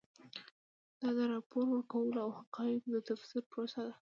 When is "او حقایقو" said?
2.25-2.89